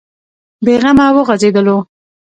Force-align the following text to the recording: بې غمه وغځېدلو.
بې 0.65 0.73
غمه 0.81 1.05
وغځېدلو. 1.15 1.77